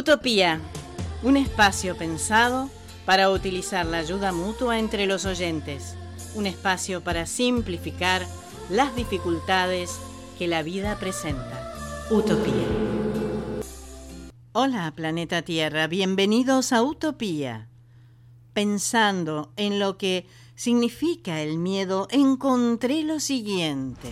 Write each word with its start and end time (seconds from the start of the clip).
Utopía, 0.00 0.62
un 1.22 1.36
espacio 1.36 1.94
pensado 1.94 2.70
para 3.04 3.28
utilizar 3.28 3.84
la 3.84 3.98
ayuda 3.98 4.32
mutua 4.32 4.78
entre 4.78 5.04
los 5.04 5.26
oyentes, 5.26 5.94
un 6.34 6.46
espacio 6.46 7.04
para 7.04 7.26
simplificar 7.26 8.26
las 8.70 8.96
dificultades 8.96 10.00
que 10.38 10.48
la 10.48 10.62
vida 10.62 10.98
presenta. 10.98 11.74
Utopía. 12.10 12.66
Hola 14.52 14.90
planeta 14.96 15.42
Tierra, 15.42 15.86
bienvenidos 15.86 16.72
a 16.72 16.82
Utopía. 16.82 17.68
Pensando 18.54 19.52
en 19.56 19.78
lo 19.78 19.98
que 19.98 20.26
significa 20.54 21.42
el 21.42 21.58
miedo, 21.58 22.08
encontré 22.10 23.02
lo 23.02 23.20
siguiente. 23.20 24.08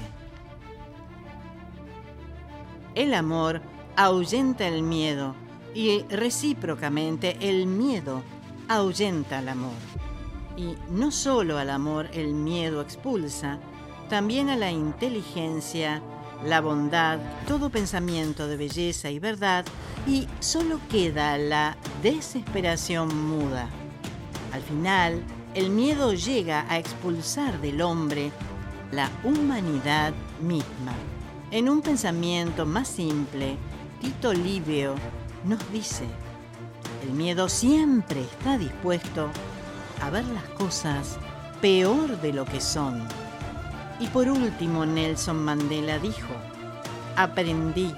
El 2.95 3.15
amor 3.15 3.63
ahuyenta 3.97 4.69
el 4.69 4.83
miedo 4.83 5.48
y 5.75 6.03
recíprocamente 6.11 7.37
el 7.41 7.67
miedo 7.67 8.23
ahuyenta 8.69 9.39
al 9.39 9.49
amor. 9.49 9.73
Y 10.57 10.75
no 10.91 11.11
solo 11.11 11.59
al 11.59 11.71
amor 11.71 12.09
el 12.13 12.35
miedo 12.35 12.81
expulsa, 12.81 13.59
también 14.09 14.49
a 14.49 14.57
la 14.57 14.71
inteligencia, 14.71 16.03
la 16.45 16.61
bondad, 16.61 17.19
todo 17.47 17.71
pensamiento 17.71 18.49
de 18.49 18.57
belleza 18.57 19.11
y 19.11 19.19
verdad, 19.19 19.65
y 20.07 20.27
solo 20.41 20.81
queda 20.91 21.37
la 21.39 21.77
desesperación 22.03 23.09
muda. 23.29 23.69
Al 24.53 24.63
final, 24.63 25.23
el 25.55 25.71
miedo 25.71 26.15
llega 26.15 26.67
a 26.69 26.79
expulsar 26.79 27.61
del 27.61 27.83
hombre 27.83 28.33
la 28.93 29.11
humanidad 29.25 30.13
misma. 30.41 30.93
En 31.51 31.69
un 31.69 31.83
pensamiento 31.83 32.67
más 32.67 32.89
simple, 32.89 33.57
Tito 34.01 34.33
Livio 34.33 34.95
nos 35.45 35.73
dice, 35.73 36.05
el 37.03 37.11
miedo 37.13 37.49
siempre 37.49 38.21
está 38.23 38.59
dispuesto 38.59 39.29
a 40.03 40.11
ver 40.11 40.25
las 40.27 40.45
cosas 40.51 41.19
peor 41.61 42.21
de 42.21 42.33
lo 42.33 42.45
que 42.45 42.61
son. 42.61 43.07
Y 44.01 44.07
por 44.09 44.29
último, 44.29 44.87
Nelson 44.87 45.45
Mandela 45.45 45.99
dijo, 45.99 46.35
aprendí 47.17 47.93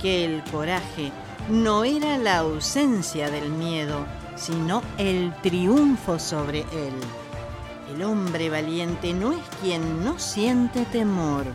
que 0.00 0.24
el 0.24 0.42
coraje 0.44 1.12
no 1.50 1.84
era 1.84 2.18
la 2.18 2.38
ausencia 2.38 3.30
del 3.30 3.50
miedo, 3.50 4.04
sino 4.36 4.82
el 4.98 5.34
triunfo 5.42 6.18
sobre 6.18 6.60
él. 6.60 6.94
El 7.94 8.02
hombre 8.02 8.50
valiente 8.50 9.12
no 9.12 9.32
es 9.32 9.42
quien 9.60 10.04
no 10.04 10.18
siente 10.18 10.84
temor, 10.86 11.46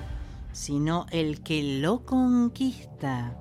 sino 0.51 1.05
el 1.11 1.41
que 1.41 1.79
lo 1.79 2.05
conquista. 2.05 3.37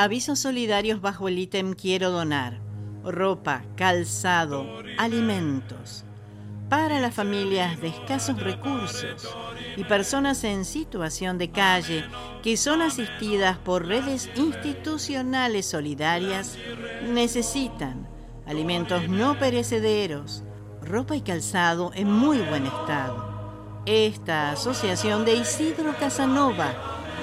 Avisos 0.00 0.38
solidarios 0.38 1.00
bajo 1.00 1.26
el 1.26 1.40
ítem 1.40 1.72
Quiero 1.72 2.12
donar. 2.12 2.60
Ropa, 3.02 3.64
calzado, 3.74 4.64
alimentos. 4.96 6.04
Para 6.68 7.00
las 7.00 7.12
familias 7.12 7.80
de 7.80 7.88
escasos 7.88 8.38
recursos 8.38 9.28
y 9.76 9.82
personas 9.82 10.44
en 10.44 10.64
situación 10.64 11.36
de 11.36 11.50
calle 11.50 12.04
que 12.44 12.56
son 12.56 12.80
asistidas 12.80 13.58
por 13.58 13.86
redes 13.86 14.30
institucionales 14.36 15.66
solidarias, 15.66 16.56
necesitan 17.02 18.08
alimentos 18.46 19.08
no 19.08 19.36
perecederos, 19.36 20.44
ropa 20.80 21.16
y 21.16 21.22
calzado 21.22 21.90
en 21.96 22.08
muy 22.08 22.38
buen 22.42 22.66
estado 22.66 23.36
esta 23.84 24.52
asociación 24.52 25.24
de 25.24 25.34
Isidro 25.34 25.92
Casanova, 25.98 26.72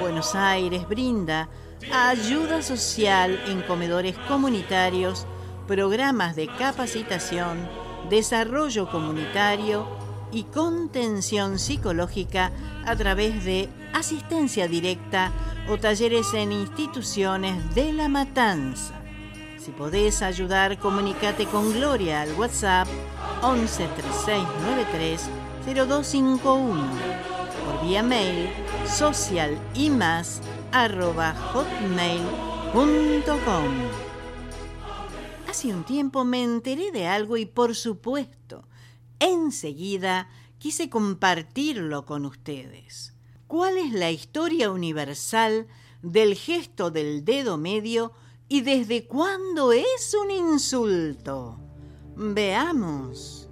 Buenos 0.02 0.36
Aires, 0.36 0.86
brinda 0.90 1.48
ayuda 1.92 2.62
social 2.62 3.40
en 3.48 3.62
comedores 3.62 4.18
comunitarios, 4.28 5.28
programas 5.68 6.36
de 6.36 6.48
capacitación, 6.48 7.68
desarrollo 8.10 8.90
comunitario 8.90 9.88
y 10.32 10.44
contención 10.44 11.60
psicológica 11.60 12.52
a 12.86 12.96
través 12.96 13.44
de 13.46 13.70
asistencia 13.94 14.68
directa 14.68 15.32
o 15.70 15.78
talleres 15.78 16.34
en 16.34 16.52
instituciones 16.52 17.74
de 17.74 17.94
la 17.94 18.10
matanza. 18.10 18.94
Si 19.58 19.72
podés 19.72 20.22
ayudar, 20.22 20.78
comunícate 20.78 21.46
con 21.46 21.74
Gloria 21.74 22.22
al 22.22 22.34
WhatsApp 22.34 22.88
11 23.42 23.88
3693 23.96 25.30
0251 25.66 26.84
por 27.66 27.88
vía 27.88 28.04
mail 28.04 28.50
social 28.86 29.58
y 29.74 29.90
más 29.90 30.42
hotmail.com. 30.76 32.04
Hace 35.50 35.74
un 35.74 35.86
tiempo 35.86 36.26
me 36.26 36.44
enteré 36.44 36.92
de 36.92 37.08
algo 37.08 37.38
y 37.38 37.46
por 37.46 37.76
supuesto, 37.76 38.68
enseguida 39.20 40.28
quise 40.58 40.90
compartirlo 40.90 42.06
con 42.06 42.26
ustedes. 42.26 43.14
¿Cuál 43.48 43.78
es 43.78 43.94
la 43.94 44.12
historia 44.12 44.70
universal 44.70 45.68
del 46.02 46.36
gesto 46.36 46.92
del 46.92 47.24
dedo 47.24 47.58
medio 47.58 48.12
y 48.50 48.60
desde 48.60 49.08
cuándo 49.08 49.72
es 49.72 50.14
un 50.22 50.30
insulto? 50.30 51.58
Veamos. 52.18 53.48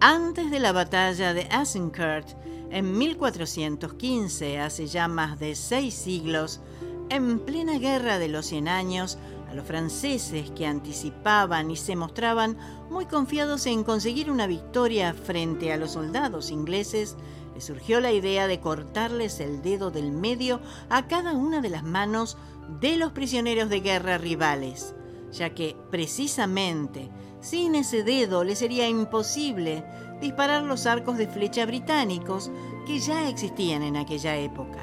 Antes 0.00 0.50
de 0.50 0.58
la 0.58 0.72
batalla 0.72 1.34
de 1.34 1.42
Azincourt, 1.52 2.34
en 2.70 2.96
1415, 2.96 4.60
hace 4.60 4.86
ya 4.86 5.08
más 5.08 5.38
de 5.38 5.54
seis 5.54 5.94
siglos, 5.94 6.60
en 7.08 7.40
plena 7.40 7.78
guerra 7.78 8.18
de 8.18 8.28
los 8.28 8.46
cien 8.46 8.68
años, 8.68 9.18
a 9.50 9.54
los 9.54 9.66
franceses 9.66 10.50
que 10.52 10.66
anticipaban 10.66 11.70
y 11.72 11.76
se 11.76 11.96
mostraban 11.96 12.56
muy 12.88 13.06
confiados 13.06 13.66
en 13.66 13.82
conseguir 13.82 14.30
una 14.30 14.46
victoria 14.46 15.12
frente 15.12 15.72
a 15.72 15.76
los 15.76 15.92
soldados 15.92 16.52
ingleses, 16.52 17.16
les 17.54 17.64
surgió 17.64 18.00
la 18.00 18.12
idea 18.12 18.46
de 18.46 18.60
cortarles 18.60 19.40
el 19.40 19.60
dedo 19.60 19.90
del 19.90 20.12
medio 20.12 20.60
a 20.88 21.08
cada 21.08 21.32
una 21.32 21.60
de 21.60 21.70
las 21.70 21.82
manos 21.82 22.36
de 22.80 22.96
los 22.96 23.10
prisioneros 23.10 23.68
de 23.68 23.80
guerra 23.80 24.18
rivales, 24.18 24.94
ya 25.32 25.50
que 25.50 25.76
precisamente 25.90 27.10
sin 27.40 27.74
ese 27.74 28.04
dedo 28.04 28.44
le 28.44 28.54
sería 28.54 28.88
imposible 28.88 29.84
disparar 30.20 30.62
los 30.62 30.86
arcos 30.86 31.16
de 31.16 31.26
flecha 31.26 31.66
británicos 31.66 32.50
que 32.86 32.98
ya 32.98 33.28
existían 33.28 33.82
en 33.82 33.96
aquella 33.96 34.36
época. 34.36 34.78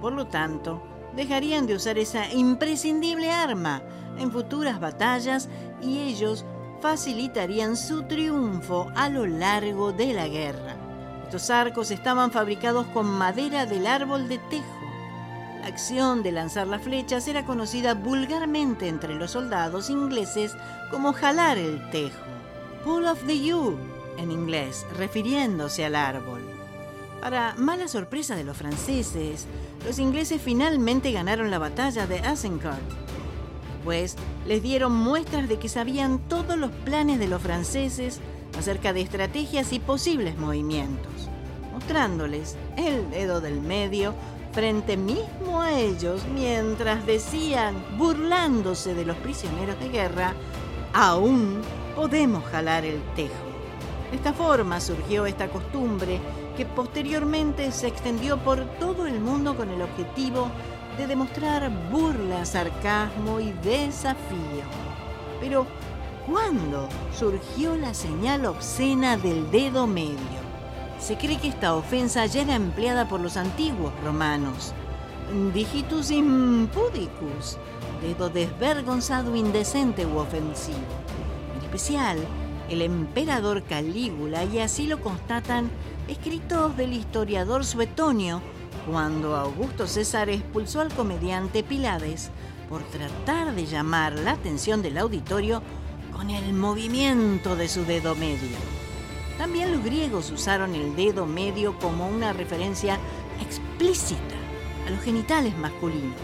Por 0.00 0.12
lo 0.12 0.26
tanto, 0.26 0.82
dejarían 1.16 1.66
de 1.66 1.74
usar 1.74 1.98
esa 1.98 2.32
imprescindible 2.32 3.30
arma 3.30 3.82
en 4.18 4.30
futuras 4.30 4.80
batallas 4.80 5.48
y 5.80 5.98
ellos 5.98 6.44
facilitarían 6.80 7.76
su 7.76 8.02
triunfo 8.02 8.90
a 8.94 9.08
lo 9.08 9.26
largo 9.26 9.92
de 9.92 10.12
la 10.12 10.28
guerra. 10.28 10.76
Estos 11.24 11.48
arcos 11.50 11.90
estaban 11.90 12.30
fabricados 12.30 12.86
con 12.88 13.06
madera 13.06 13.66
del 13.66 13.86
árbol 13.86 14.28
de 14.28 14.38
tejo. 14.38 14.66
La 15.60 15.68
acción 15.68 16.22
de 16.22 16.32
lanzar 16.32 16.66
las 16.66 16.82
flechas 16.82 17.26
era 17.26 17.46
conocida 17.46 17.94
vulgarmente 17.94 18.88
entre 18.88 19.14
los 19.14 19.30
soldados 19.30 19.88
ingleses 19.88 20.54
como 20.90 21.14
jalar 21.14 21.56
el 21.56 21.90
tejo, 21.90 22.20
pull 22.84 23.06
off 23.06 23.24
the 23.26 23.38
yew 23.38 23.78
en 24.18 24.30
inglés, 24.30 24.86
refiriéndose 24.96 25.84
al 25.84 25.94
árbol. 25.94 26.40
Para 27.20 27.54
mala 27.56 27.88
sorpresa 27.88 28.36
de 28.36 28.44
los 28.44 28.56
franceses, 28.56 29.46
los 29.86 29.98
ingleses 29.98 30.42
finalmente 30.42 31.12
ganaron 31.12 31.50
la 31.50 31.58
batalla 31.58 32.06
de 32.06 32.18
Azincourt. 32.18 32.78
Pues 33.82 34.16
les 34.46 34.62
dieron 34.62 34.92
muestras 34.92 35.48
de 35.48 35.58
que 35.58 35.68
sabían 35.68 36.18
todos 36.28 36.56
los 36.56 36.70
planes 36.70 37.18
de 37.18 37.28
los 37.28 37.40
franceses 37.42 38.20
acerca 38.58 38.92
de 38.92 39.02
estrategias 39.02 39.72
y 39.72 39.80
posibles 39.80 40.36
movimientos, 40.38 41.28
mostrándoles 41.72 42.56
el 42.76 43.10
dedo 43.10 43.40
del 43.40 43.60
medio 43.60 44.14
frente 44.52 44.96
mismo 44.96 45.62
a 45.62 45.72
ellos 45.72 46.22
mientras 46.32 47.04
decían, 47.06 47.74
burlándose 47.98 48.94
de 48.94 49.04
los 49.04 49.16
prisioneros 49.16 49.78
de 49.80 49.88
guerra, 49.88 50.32
aún 50.92 51.60
podemos 51.96 52.44
jalar 52.44 52.84
el 52.84 53.02
tejo. 53.16 53.43
De 54.10 54.16
esta 54.16 54.32
forma 54.32 54.80
surgió 54.80 55.26
esta 55.26 55.48
costumbre 55.48 56.20
que 56.56 56.64
posteriormente 56.66 57.72
se 57.72 57.88
extendió 57.88 58.38
por 58.38 58.64
todo 58.78 59.06
el 59.06 59.20
mundo 59.20 59.56
con 59.56 59.70
el 59.70 59.82
objetivo 59.82 60.48
de 60.96 61.06
demostrar 61.06 61.70
burla, 61.90 62.44
sarcasmo 62.44 63.40
y 63.40 63.52
desafío. 63.64 64.64
Pero, 65.40 65.66
¿cuándo 66.26 66.88
surgió 67.16 67.76
la 67.76 67.92
señal 67.92 68.46
obscena 68.46 69.16
del 69.16 69.50
dedo 69.50 69.86
medio? 69.86 70.44
Se 71.00 71.16
cree 71.16 71.38
que 71.38 71.48
esta 71.48 71.74
ofensa 71.74 72.24
ya 72.26 72.42
era 72.42 72.54
empleada 72.54 73.08
por 73.08 73.20
los 73.20 73.36
antiguos 73.36 73.92
romanos. 74.04 74.72
Digitus 75.52 76.10
impudicus, 76.10 77.58
dedo 78.00 78.28
desvergonzado, 78.28 79.34
indecente 79.34 80.06
u 80.06 80.18
ofensivo. 80.18 80.78
En 81.56 81.64
especial, 81.64 82.18
el 82.70 82.82
emperador 82.82 83.62
Calígula, 83.64 84.44
y 84.44 84.58
así 84.58 84.86
lo 84.86 85.00
constatan 85.00 85.70
escritos 86.08 86.76
del 86.76 86.92
historiador 86.92 87.64
Suetonio, 87.64 88.40
cuando 88.90 89.36
Augusto 89.36 89.86
César 89.86 90.28
expulsó 90.28 90.80
al 90.80 90.92
comediante 90.92 91.62
Pilades 91.62 92.30
por 92.68 92.82
tratar 92.84 93.54
de 93.54 93.66
llamar 93.66 94.12
la 94.12 94.32
atención 94.32 94.82
del 94.82 94.98
auditorio 94.98 95.62
con 96.12 96.30
el 96.30 96.52
movimiento 96.52 97.56
de 97.56 97.68
su 97.68 97.84
dedo 97.84 98.14
medio. 98.14 98.56
También 99.38 99.72
los 99.72 99.82
griegos 99.82 100.30
usaron 100.30 100.74
el 100.74 100.94
dedo 100.94 101.26
medio 101.26 101.78
como 101.78 102.08
una 102.08 102.32
referencia 102.32 102.98
explícita 103.40 104.34
a 104.86 104.90
los 104.90 105.00
genitales 105.00 105.56
masculinos. 105.58 106.14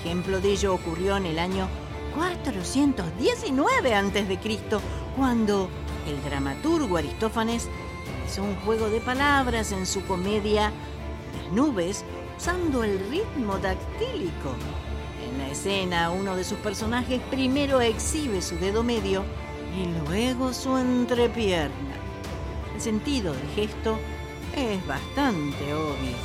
Ejemplo 0.00 0.40
de 0.40 0.52
ello 0.52 0.74
ocurrió 0.74 1.16
en 1.16 1.26
el 1.26 1.38
año 1.38 1.68
419 2.14 3.94
a.C., 3.94 4.38
cuando 5.16 5.68
el 6.06 6.22
dramaturgo 6.22 6.96
Aristófanes 6.96 7.68
hizo 8.26 8.42
un 8.42 8.56
juego 8.56 8.88
de 8.88 9.00
palabras 9.00 9.72
en 9.72 9.86
su 9.86 10.04
comedia 10.04 10.72
Las 11.36 11.52
nubes 11.52 12.04
usando 12.36 12.84
el 12.84 12.98
ritmo 13.10 13.58
dactílico. 13.58 14.54
En 15.28 15.38
la 15.38 15.48
escena, 15.48 16.10
uno 16.10 16.34
de 16.36 16.44
sus 16.44 16.58
personajes 16.58 17.20
primero 17.30 17.80
exhibe 17.80 18.40
su 18.40 18.56
dedo 18.56 18.82
medio 18.82 19.24
y 19.76 20.08
luego 20.08 20.52
su 20.52 20.76
entrepierna. 20.76 21.94
El 22.74 22.80
sentido 22.80 23.34
del 23.34 23.46
gesto 23.54 23.98
es 24.56 24.84
bastante 24.86 25.74
obvio. 25.74 26.16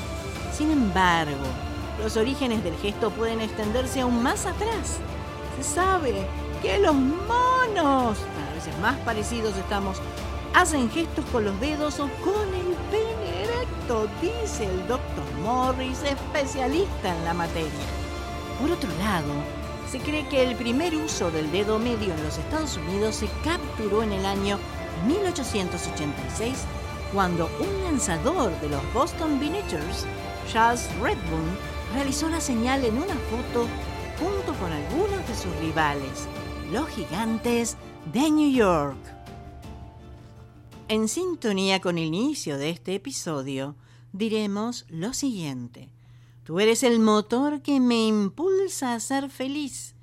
Sin 0.54 0.72
embargo, 0.72 1.46
los 2.02 2.16
orígenes 2.16 2.64
del 2.64 2.76
gesto 2.78 3.12
pueden 3.12 3.42
extenderse 3.42 4.02
aún 4.02 4.24
más 4.24 4.46
atrás. 4.46 5.00
Se 5.57 5.63
sabe 5.63 6.13
que 6.62 6.80
los 6.80 6.96
monos, 6.96 8.18
a 8.18 8.54
veces 8.54 8.78
más 8.81 8.98
parecidos 9.00 9.56
estamos, 9.57 10.02
hacen 10.54 10.90
gestos 10.90 11.25
con 11.31 11.46
los 11.46 11.60
dedos 11.60 12.00
o 12.00 12.10
con 12.24 12.54
el 12.54 12.75
pene 12.92 13.44
erecto, 13.44 14.07
dice 14.22 14.66
el 14.66 14.88
doctor 14.88 15.24
Morris, 15.44 16.02
especialista 16.04 17.16
en 17.16 17.25
la 17.25 17.34
materia. 17.34 17.69
Por 18.60 18.72
otro 18.72 18.90
lado, 19.00 19.34
se 19.90 20.00
cree 20.00 20.28
que 20.28 20.44
el 20.44 20.56
primer 20.56 20.96
uso 20.96 21.30
del 21.31 21.52
dedo 21.52 21.78
medio 21.80 22.13
en 22.13 22.24
los 22.24 22.38
Estados 22.38 22.78
Unidos 22.78 23.16
se 23.16 23.30
capturó 23.44 24.04
en 24.04 24.12
el 24.12 24.25
año 24.25 24.58
1886 25.08 26.66
cuando 27.13 27.50
un 27.60 27.84
lanzador 27.84 28.51
de 28.62 28.69
los 28.69 28.94
Boston 28.94 29.40
Biniters, 29.40 30.06
Charles 30.51 30.90
Redbone, 31.00 31.56
realizó 31.94 32.30
la 32.30 32.42
señal 32.42 32.84
en 32.84 32.98
una 32.98 33.13
foto 33.13 33.68
junto 34.20 34.54
con 34.60 34.72
algunos 34.72 35.28
de 35.28 35.36
sus 35.36 35.56
rivales, 35.58 36.28
los 36.72 36.88
gigantes 36.90 37.78
de 38.14 38.32
New 38.32 38.52
York. 38.52 38.98
En 40.88 41.08
sintonía 41.08 41.82
con 41.82 41.98
el 41.98 42.06
inicio 42.06 42.58
de 42.58 42.70
este 42.70 42.96
episodio, 42.96 43.76
diremos 44.14 44.86
lo 44.90 45.14
siguiente. 45.14 45.90
Tú 46.44 46.60
eres 46.60 46.84
el 46.84 47.00
motor 47.00 47.62
que 47.62 47.80
me 47.80 48.06
impulsa 48.06 48.94
a 48.94 49.00
ser 49.00 49.30
feliz. 49.30 49.96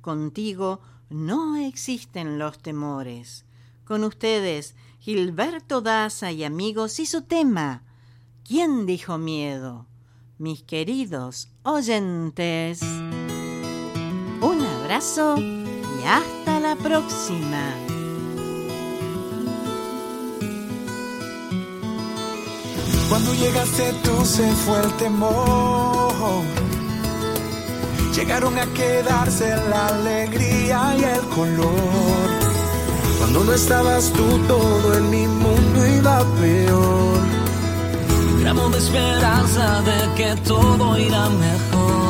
Contigo 0.00 0.80
no 1.08 1.56
existen 1.56 2.38
los 2.38 2.58
temores. 2.58 3.44
Con 3.84 4.04
ustedes, 4.04 4.74
Gilberto 4.98 5.80
Daza 5.80 6.32
y 6.32 6.44
amigos 6.44 6.98
y 6.98 7.06
su 7.06 7.22
tema. 7.22 7.84
¿Quién 8.44 8.86
dijo 8.86 9.18
miedo? 9.18 9.86
Mis 10.36 10.62
queridos 10.62 11.48
oyentes. 11.62 12.80
Abrazo 14.88 15.36
y 15.36 16.02
hasta 16.06 16.60
la 16.60 16.74
próxima. 16.74 17.74
Cuando 23.10 23.34
llegaste 23.34 23.92
tú 24.02 24.24
se 24.24 24.50
fue 24.50 24.80
el 24.80 24.90
temor. 24.96 26.42
Llegaron 28.16 28.58
a 28.58 28.64
quedarse 28.72 29.54
la 29.68 29.88
alegría 29.88 30.96
y 30.98 31.04
el 31.04 31.20
color. 31.36 32.28
Cuando 33.18 33.44
no 33.44 33.52
estabas 33.52 34.10
tú 34.10 34.38
todo 34.48 34.94
en 34.94 35.10
mi 35.10 35.26
mundo 35.26 35.86
iba 35.98 36.24
peor. 36.40 37.20
Gramo 38.40 38.70
de 38.70 38.78
esperanza 38.78 39.82
de 39.82 40.14
que 40.14 40.40
todo 40.48 40.96
irá 40.96 41.28
mejor. 41.28 42.07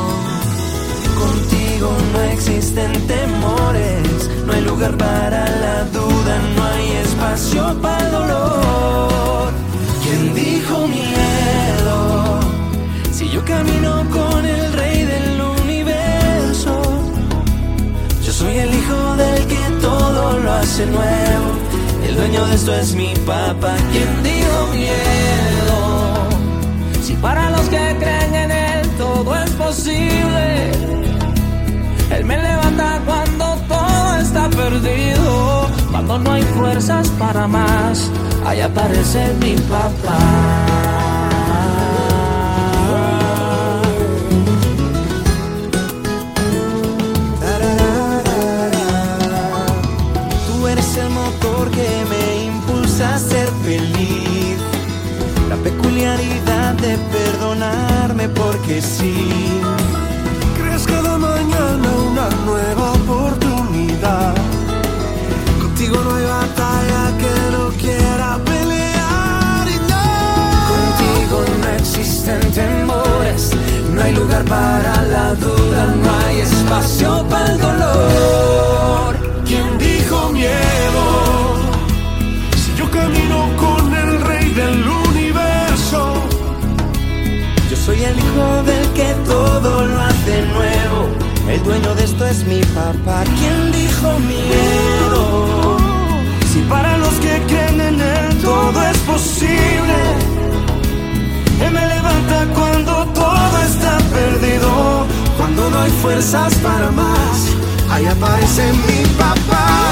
El 20.76 22.14
dueño 22.14 22.46
de 22.46 22.54
esto 22.54 22.74
es 22.74 22.94
mi 22.94 23.14
papá. 23.26 23.74
¿Quién 23.90 24.22
dijo 24.22 24.66
miedo? 24.74 26.28
Si 27.02 27.14
para 27.14 27.48
los 27.50 27.62
que 27.68 27.96
creen 27.98 28.34
en 28.34 28.50
él 28.50 28.88
todo 28.98 29.34
es 29.42 29.50
posible, 29.52 30.70
él 32.10 32.24
me 32.24 32.36
levanta 32.36 33.00
cuando 33.06 33.56
todo 33.66 34.16
está 34.20 34.50
perdido, 34.50 35.68
cuando 35.90 36.18
no 36.18 36.32
hay 36.32 36.42
fuerzas 36.42 37.08
para 37.18 37.48
más 37.48 38.10
ahí 38.44 38.60
aparece 38.60 39.34
mi 39.40 39.54
papá. 39.56 41.27
El 88.08 88.18
hijo 88.18 88.62
del 88.62 88.86
que 88.92 89.14
todo 89.26 89.86
lo 89.86 90.00
hace 90.00 90.42
nuevo. 90.54 91.00
El 91.48 91.62
dueño 91.64 91.94
de 91.94 92.04
esto 92.04 92.26
es 92.26 92.44
mi 92.44 92.60
papá. 92.60 93.24
¿Quién 93.38 93.72
dijo 93.72 94.18
miedo? 94.20 95.78
si 96.52 96.60
para 96.62 96.96
los 96.98 97.14
que 97.14 97.42
creen 97.46 97.80
en 97.80 98.00
él 98.00 98.38
todo 98.42 98.82
es 98.82 98.98
posible, 98.98 99.98
él 101.64 101.72
me 101.72 101.86
levanta 101.86 102.46
cuando 102.54 102.92
todo 103.12 103.58
está 103.70 103.98
perdido, 104.16 105.06
cuando 105.36 105.70
no 105.70 105.78
hay 105.80 105.90
fuerzas 106.02 106.54
para 106.56 106.90
más, 106.90 107.36
ahí 107.90 108.06
aparece 108.06 108.72
mi 108.72 109.04
papá. 109.18 109.87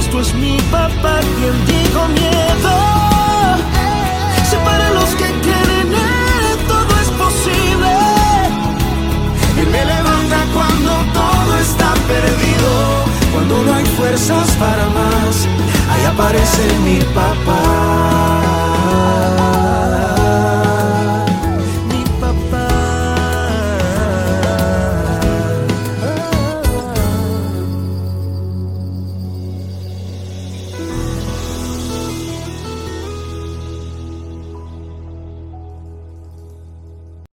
Esto 0.00 0.18
es 0.20 0.34
mi 0.34 0.56
papá 0.72 1.20
quien 1.36 1.56
digo 1.66 2.08
miedo. 2.08 2.74
Separa 4.50 4.90
los 4.90 5.10
que 5.10 5.28
quieren 5.44 5.88
todo 6.66 6.92
es 7.02 7.10
posible. 7.24 7.92
Él 9.60 9.68
me 9.68 9.84
levanta 9.84 10.38
cuando 10.54 10.90
todo 11.12 11.58
está 11.58 11.92
perdido. 12.08 12.70
Cuando 13.32 13.62
no 13.62 13.74
hay 13.74 13.84
fuerzas 13.84 14.50
para 14.52 14.86
más, 14.88 15.46
ahí 15.90 16.04
aparece 16.06 16.62
mi 16.82 16.98
papá. 17.14 17.79